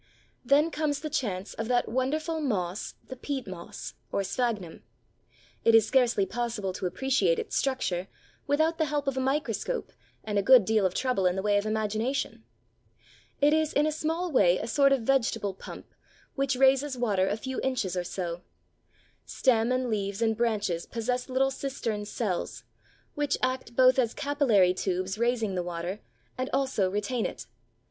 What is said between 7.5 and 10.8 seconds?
structure without the help of a microscope and a good